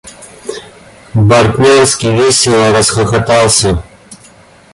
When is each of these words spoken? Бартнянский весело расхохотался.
Бартнянский 1.13 2.11
весело 2.11 2.71
расхохотался. 2.73 3.83